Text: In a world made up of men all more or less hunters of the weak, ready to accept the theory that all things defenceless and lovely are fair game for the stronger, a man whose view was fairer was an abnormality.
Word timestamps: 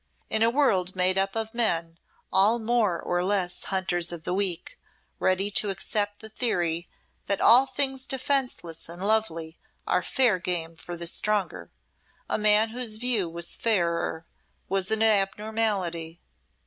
In 0.31 0.41
a 0.41 0.49
world 0.49 0.95
made 0.95 1.15
up 1.19 1.35
of 1.35 1.53
men 1.53 1.99
all 2.33 2.57
more 2.57 2.99
or 2.99 3.23
less 3.23 3.65
hunters 3.65 4.11
of 4.11 4.23
the 4.23 4.33
weak, 4.33 4.79
ready 5.19 5.51
to 5.51 5.69
accept 5.69 6.21
the 6.21 6.27
theory 6.27 6.89
that 7.27 7.39
all 7.39 7.67
things 7.67 8.07
defenceless 8.07 8.89
and 8.89 9.05
lovely 9.05 9.59
are 9.85 10.01
fair 10.01 10.39
game 10.39 10.75
for 10.75 10.95
the 10.95 11.05
stronger, 11.05 11.69
a 12.27 12.39
man 12.39 12.69
whose 12.69 12.95
view 12.95 13.29
was 13.29 13.55
fairer 13.55 14.25
was 14.67 14.89
an 14.89 15.03
abnormality. 15.03 16.19